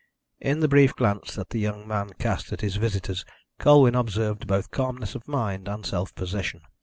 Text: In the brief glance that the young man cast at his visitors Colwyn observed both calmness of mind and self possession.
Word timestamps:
In 0.39 0.61
the 0.61 0.67
brief 0.67 0.95
glance 0.95 1.35
that 1.35 1.51
the 1.51 1.59
young 1.59 1.87
man 1.87 2.09
cast 2.17 2.51
at 2.51 2.61
his 2.61 2.77
visitors 2.77 3.23
Colwyn 3.59 3.93
observed 3.93 4.47
both 4.47 4.71
calmness 4.71 5.13
of 5.13 5.27
mind 5.27 5.67
and 5.67 5.85
self 5.85 6.15
possession. 6.15 6.61